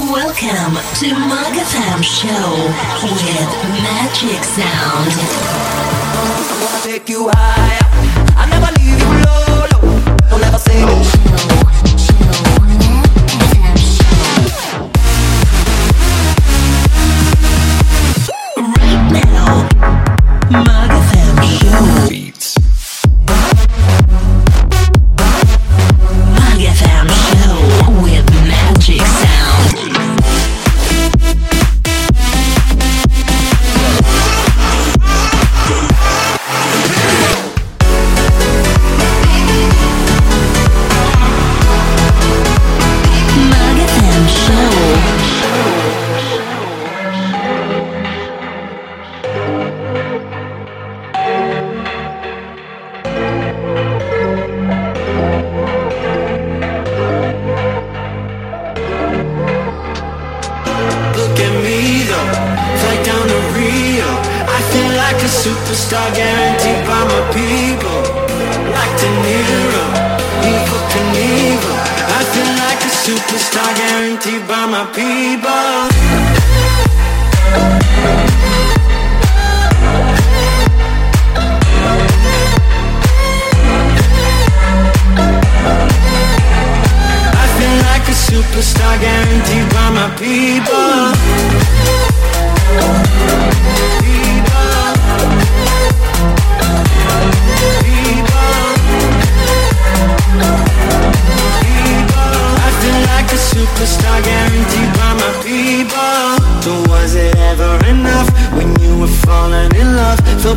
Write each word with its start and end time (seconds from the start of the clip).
Welcome 0.00 0.76
to 1.00 1.08
MAG 1.28 1.56
Show 2.02 2.48
with 3.02 3.52
Magic 3.84 4.42
Sound. 4.42 5.12
take 6.82 7.08
you 7.10 7.28
higher. 7.30 7.84
I 8.38 8.48
never 8.48 8.72
leave 8.80 8.98
you 8.98 9.10
low, 9.20 9.66
low. 9.72 9.84
Don't 10.30 10.44
ever 10.44 10.58
say 10.58 10.82
Right 10.82 11.65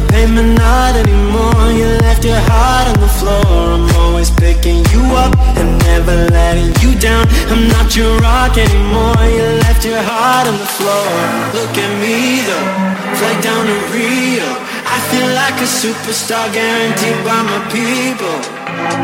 pain 0.09 0.35
but 0.35 0.45
not 0.59 0.93
anymore. 0.93 1.65
You 1.73 1.87
left 2.05 2.23
your 2.23 2.37
heart 2.51 2.85
on 2.91 2.97
the 3.01 3.11
floor. 3.17 3.73
I'm 3.73 3.89
always 4.03 4.29
picking 4.29 4.85
you 4.93 5.01
up 5.17 5.33
and 5.57 5.69
never 5.89 6.29
letting 6.29 6.69
you 6.83 6.93
down. 6.99 7.25
I'm 7.49 7.65
not 7.73 7.95
your 7.95 8.13
rock 8.19 8.57
anymore. 8.57 9.17
You 9.25 9.45
left 9.65 9.85
your 9.85 10.01
heart 10.01 10.45
on 10.45 10.57
the 10.59 10.69
floor. 10.77 11.09
Look 11.57 11.73
at 11.73 11.91
me 12.03 12.45
though, 12.45 12.69
flight 13.17 13.41
down 13.41 13.65
to 13.65 13.77
Rio. 13.89 14.49
I 14.85 14.97
feel 15.09 15.29
like 15.41 15.57
a 15.57 15.69
superstar 15.81 16.45
guaranteed 16.53 17.19
by 17.25 17.41
my 17.41 17.61
people. 17.73 18.37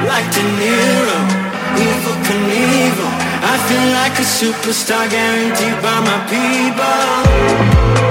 Like 0.06 0.28
De 0.36 0.44
Niro, 0.62 1.20
Evel 1.82 2.16
Knievel. 2.26 3.12
I 3.42 3.56
feel 3.68 3.88
like 4.00 4.16
a 4.22 4.28
superstar 4.40 5.09
guaranteed 5.09 5.78
by 5.82 5.98
my 6.09 6.20
people. 6.30 8.05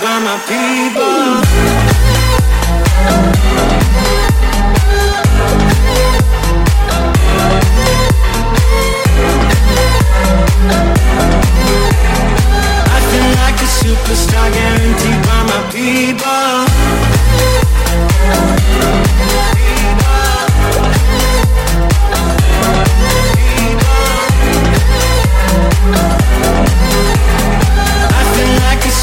By 0.00 0.18
my 0.18 0.38
people. 0.48 1.42
I 12.86 13.00
feel 13.10 13.28
like 13.40 13.58
a 13.60 13.68
superstar 13.80 14.46
guaranteed 14.54 15.20
by 15.26 15.40
my 15.50 15.60
people. 15.70 16.70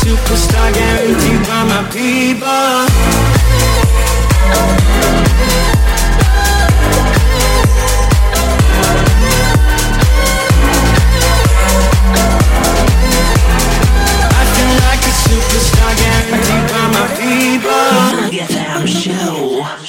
Superstar 0.07 0.73
guaranteed 0.73 1.41
by 1.49 1.63
my 1.65 1.83
people. 1.91 2.47
I 14.29 14.43
feel 14.55 14.73
like 14.87 15.03
a 15.03 15.13
superstar 15.25 15.91
guaranteed 16.01 16.65
by 16.71 16.85
my 16.95 17.05
people. 17.19 17.85
MAG 18.15 18.35
FM 18.47 18.87
Show. 18.87 19.86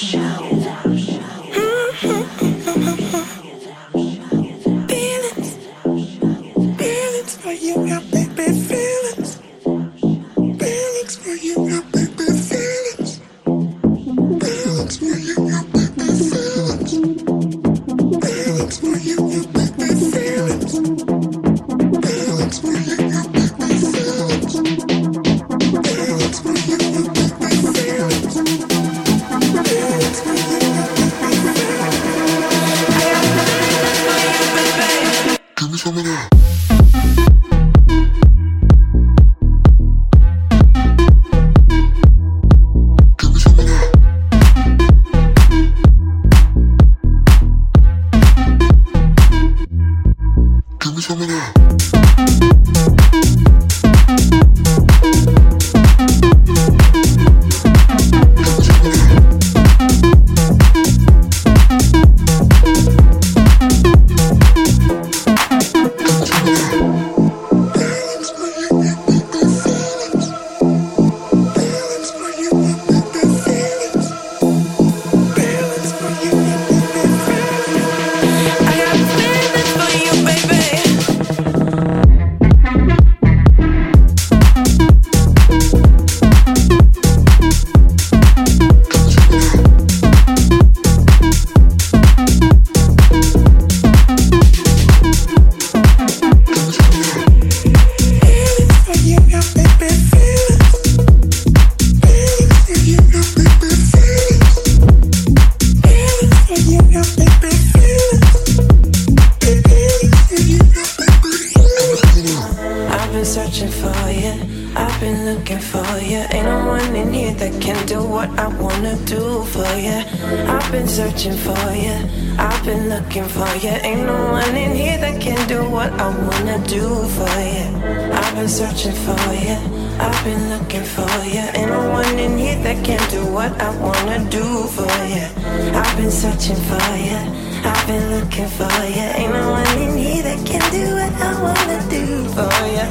I 133.68 133.76
wanna 133.82 134.18
do 134.30 134.64
for 134.68 134.88
you. 135.12 135.28
I've 135.76 135.96
been 135.98 136.10
searching 136.10 136.56
for 136.56 136.96
you. 136.96 137.20
I've 137.68 137.86
been 137.86 138.10
looking 138.14 138.48
for 138.48 138.64
you. 138.96 139.08
Ain't 139.20 139.30
no 139.30 139.50
one 139.50 139.78
in 139.78 139.98
here 139.98 140.22
that 140.22 140.46
can 140.46 140.62
do 140.72 140.94
what 140.96 141.12
I 141.20 141.32
wanna 141.44 141.78
do 141.90 142.24
for 142.32 142.48
you. 142.76 142.86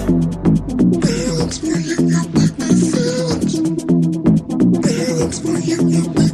Feelings 1.01 1.57
when 1.63 1.81
you 1.81 1.95
got 2.13 2.27
me, 2.31 2.45
feelings. 2.93 3.53
Feelings 4.85 5.37
when 5.41 5.61
you 5.63 5.77
got 6.03 6.15
me. 6.15 6.26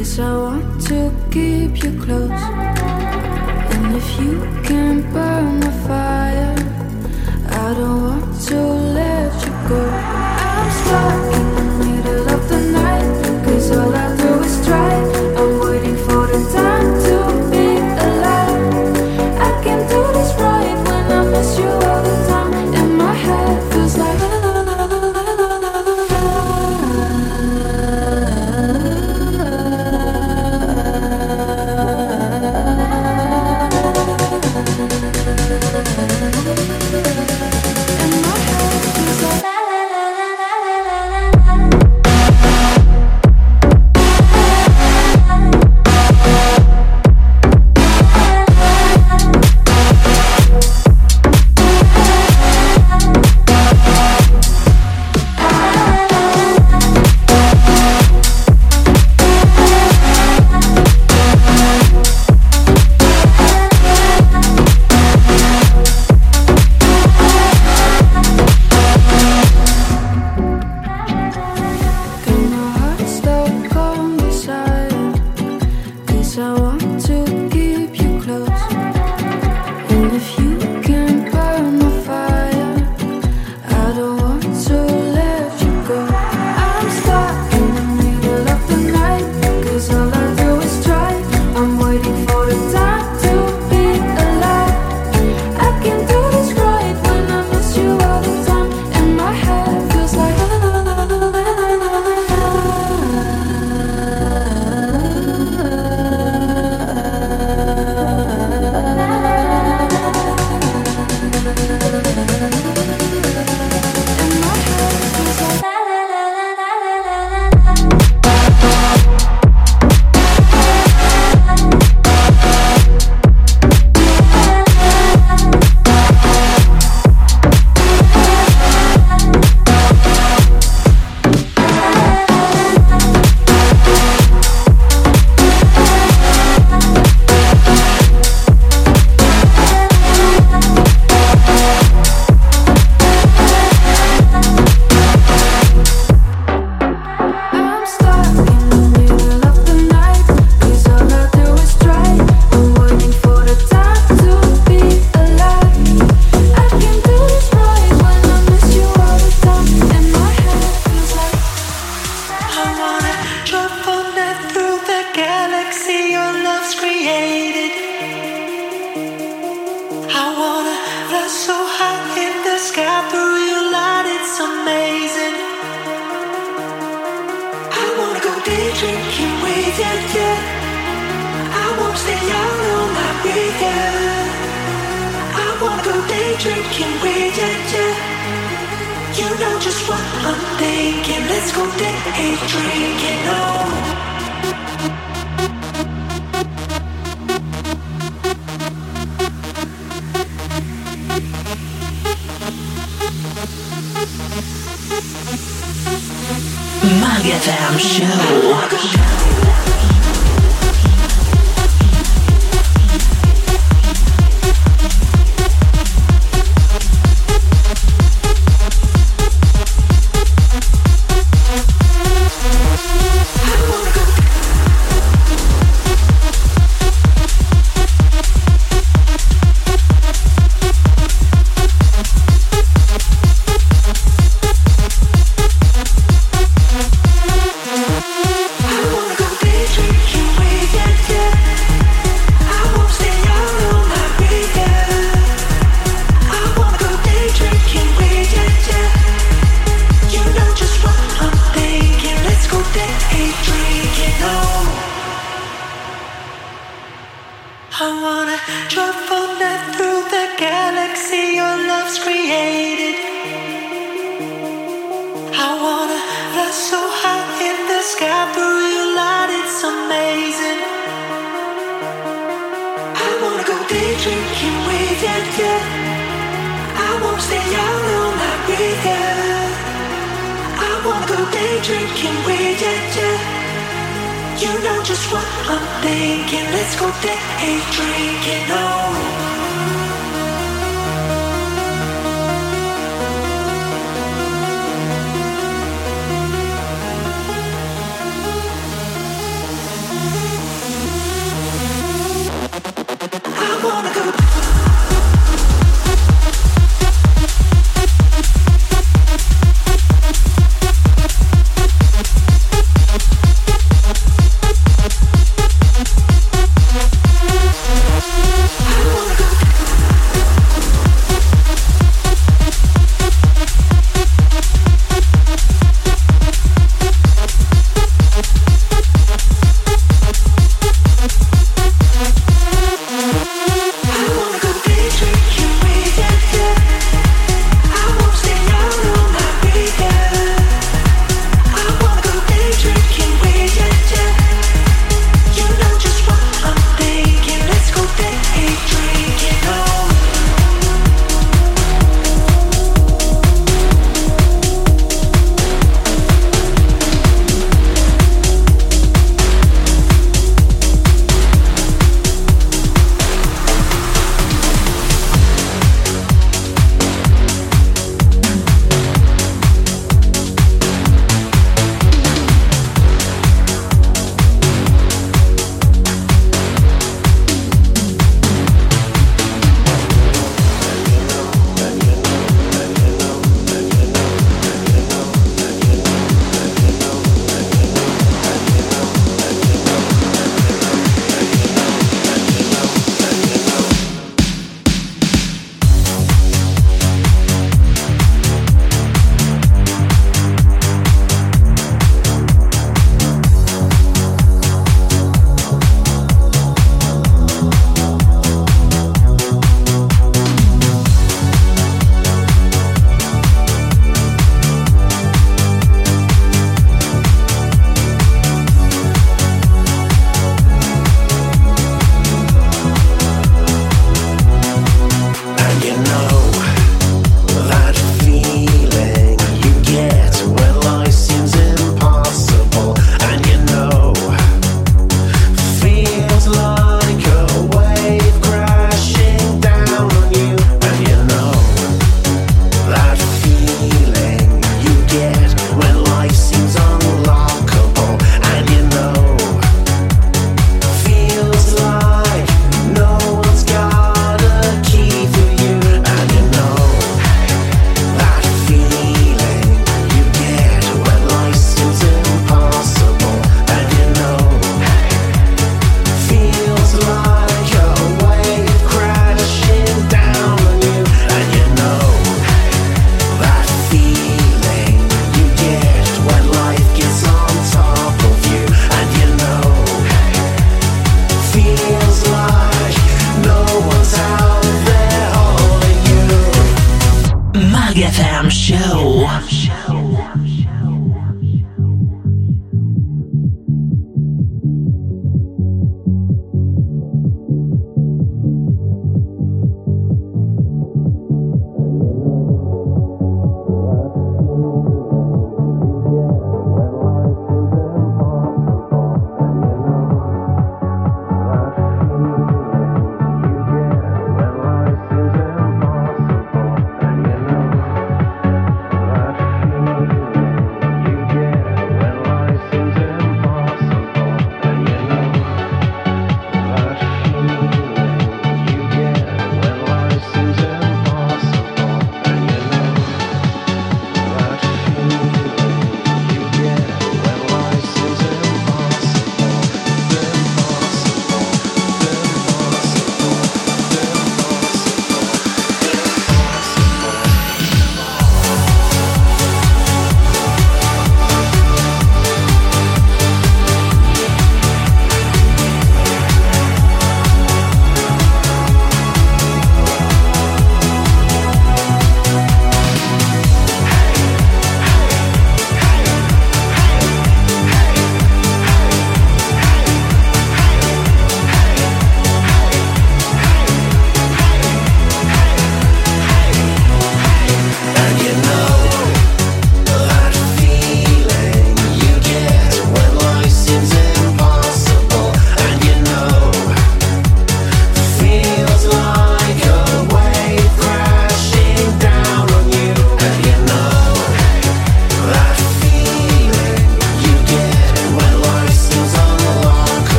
Cause 0.00 0.18
I 0.18 0.32
want 0.34 0.80
to 0.88 1.12
keep 1.30 1.84
you 1.84 1.92
close. 2.00 2.42
And 3.74 3.96
if 3.96 4.08
you 4.18 4.40
can 4.64 5.02
burn 5.12 5.69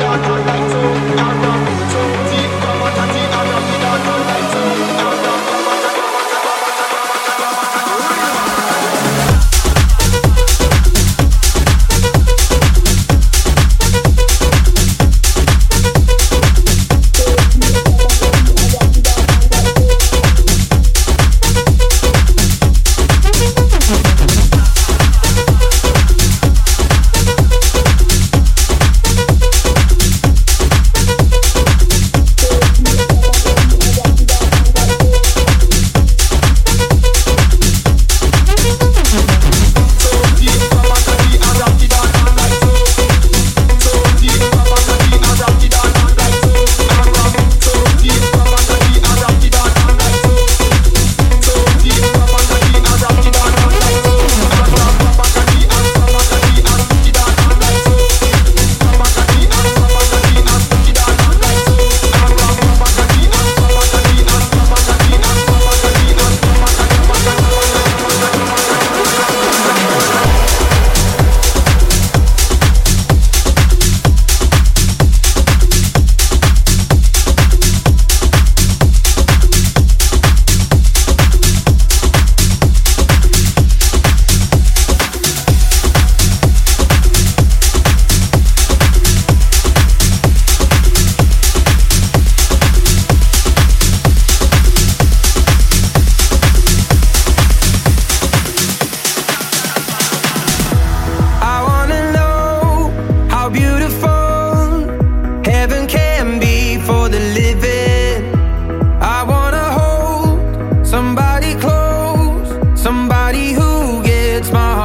I 0.00 0.47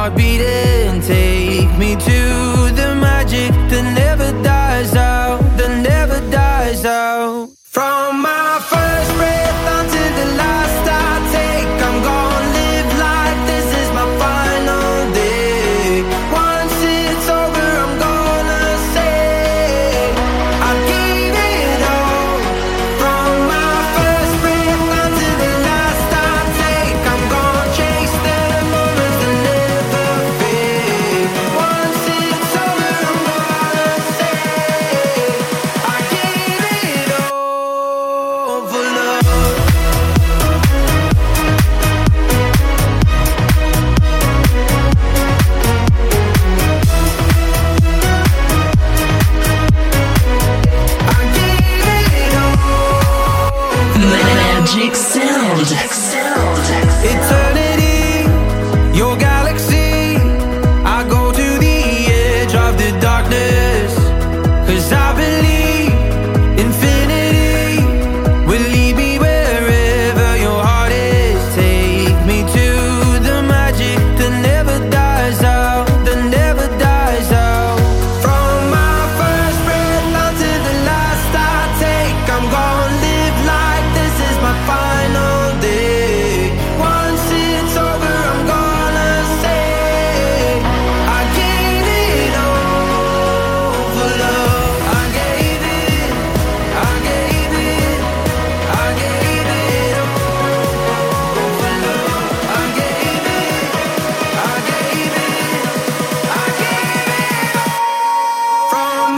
heart 0.04 0.16
beating. 0.18 0.63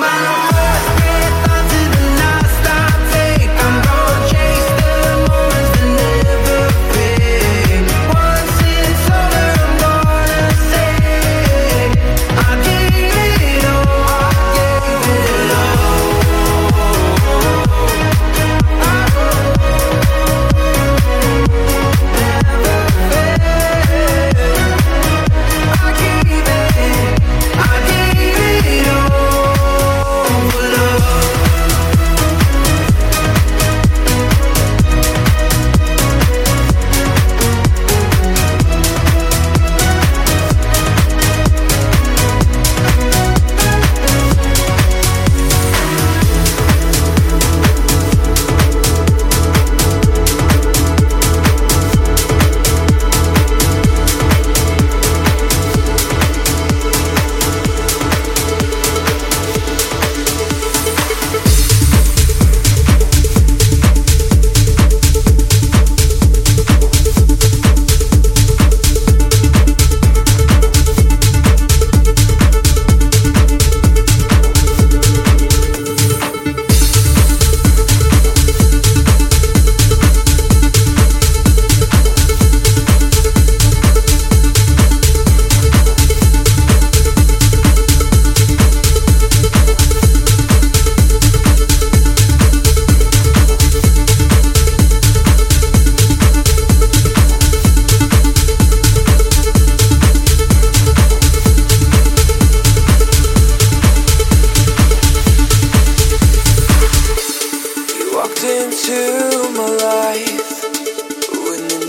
My 0.07 0.36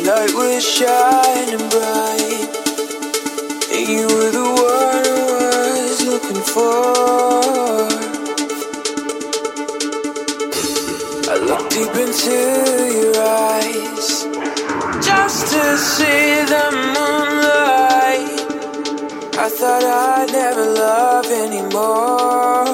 light 0.07 0.33
was 0.35 0.63
shining 0.63 1.63
bright. 1.69 2.49
And 3.75 3.87
you 3.93 4.05
were 4.07 4.31
the 4.39 4.47
one 4.71 5.05
I 5.05 5.61
was 5.83 5.99
looking 6.11 6.43
for. 6.53 6.75
I 11.31 11.35
looked 11.49 11.71
deep 11.75 11.95
into 12.05 12.39
your 12.99 13.15
eyes 13.19 14.07
just 15.05 15.41
to 15.53 15.63
see 15.77 16.25
the 16.53 16.65
moonlight. 16.95 18.37
I 19.45 19.49
thought 19.59 19.83
I'd 19.83 20.31
never 20.31 20.65
love 20.85 21.25
anymore. 21.43 22.66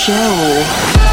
Show. 0.00 1.09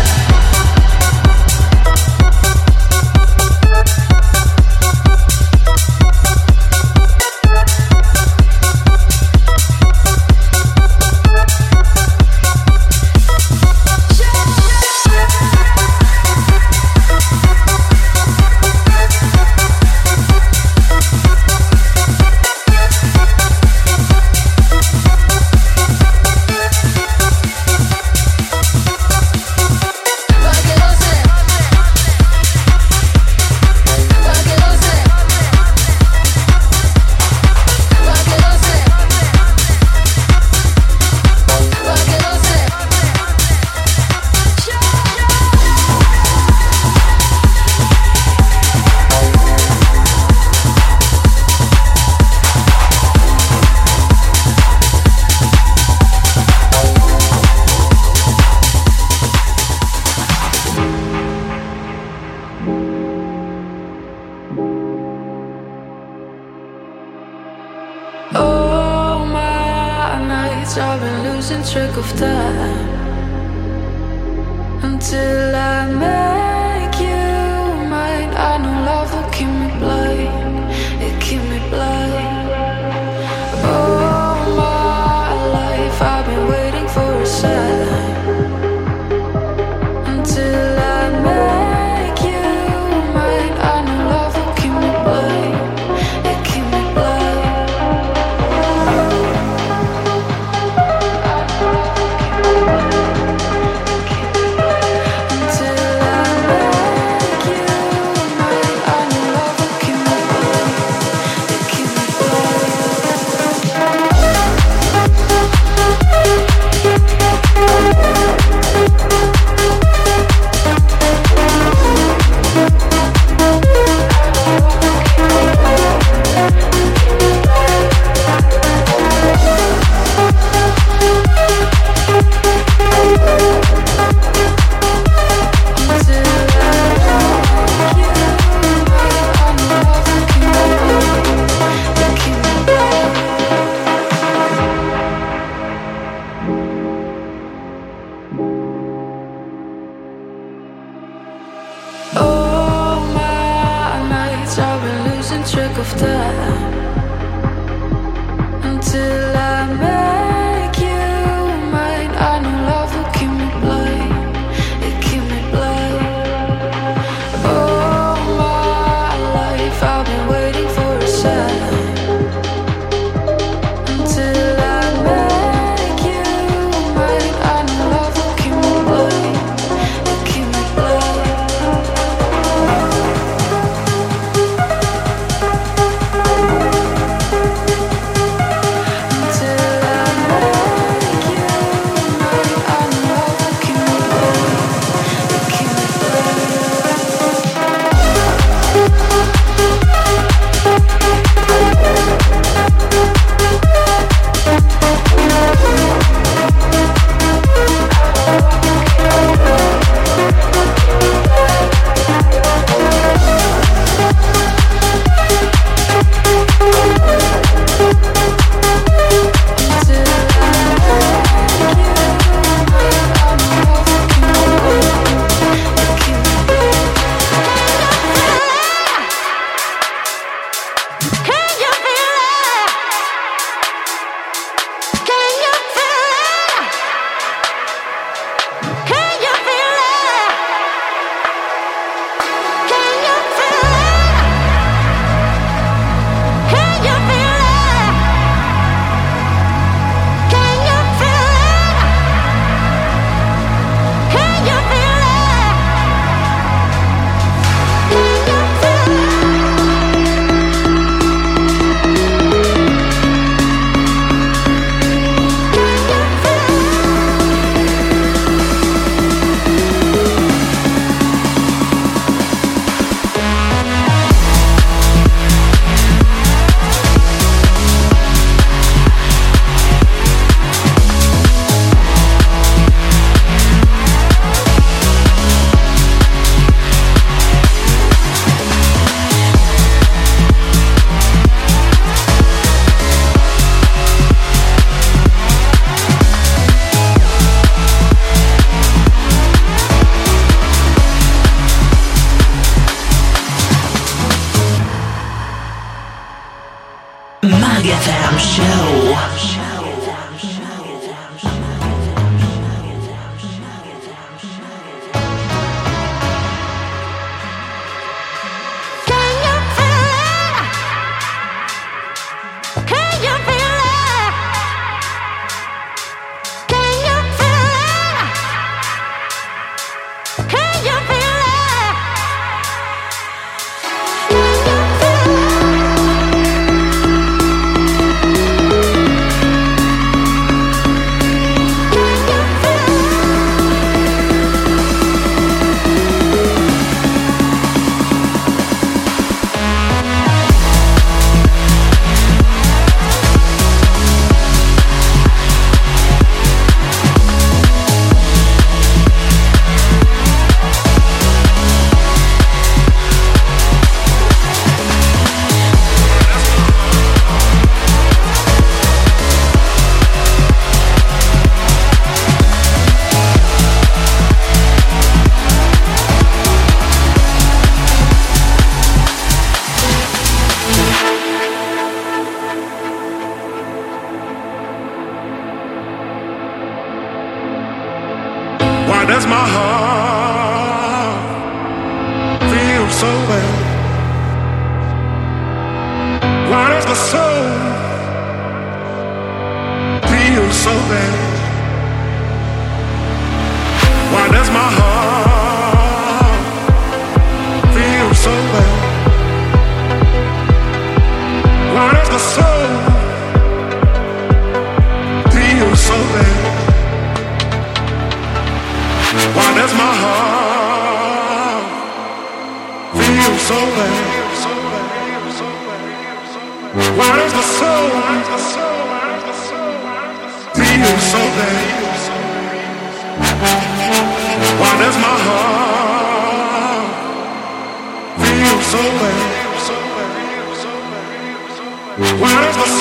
Where's 438.37 438.51
so 438.51 438.61